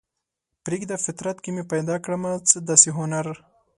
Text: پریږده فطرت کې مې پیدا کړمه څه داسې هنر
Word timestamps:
پریږده 0.63 0.95
فطرت 1.05 1.37
کې 1.43 1.49
مې 1.55 1.63
پیدا 1.71 1.95
کړمه 2.03 2.31
څه 2.49 2.57
داسې 2.69 2.89
هنر 2.97 3.27